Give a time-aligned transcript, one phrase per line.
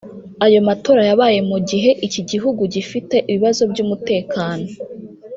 [0.45, 4.67] Ayo matora yabaye mu gihe iki gihugu gifite ibibazo by’umutekano